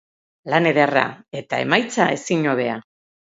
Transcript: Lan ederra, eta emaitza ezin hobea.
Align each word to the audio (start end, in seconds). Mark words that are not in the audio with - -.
Lan 0.53 0.67
ederra, 0.69 1.03
eta 1.41 1.59
emaitza 1.67 2.09
ezin 2.17 2.49
hobea. 2.55 2.81